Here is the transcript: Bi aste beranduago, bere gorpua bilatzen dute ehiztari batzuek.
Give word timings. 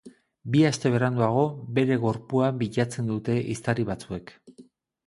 Bi 0.53 0.61
aste 0.69 0.91
beranduago, 0.95 1.43
bere 1.77 1.99
gorpua 2.07 2.51
bilatzen 2.63 3.13
dute 3.15 3.39
ehiztari 3.45 3.89
batzuek. 3.93 4.37